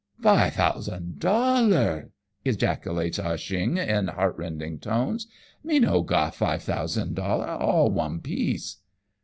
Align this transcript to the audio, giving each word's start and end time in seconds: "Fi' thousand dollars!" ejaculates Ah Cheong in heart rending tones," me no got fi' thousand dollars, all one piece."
"Fi' 0.23 0.49
thousand 0.49 1.19
dollars!" 1.19 2.09
ejaculates 2.49 3.19
Ah 3.19 3.35
Cheong 3.37 3.77
in 3.77 4.07
heart 4.07 4.35
rending 4.35 4.79
tones," 4.79 5.27
me 5.63 5.77
no 5.77 6.01
got 6.01 6.33
fi' 6.33 6.57
thousand 6.57 7.13
dollars, 7.15 7.59
all 7.61 7.91
one 7.91 8.19
piece." 8.19 8.77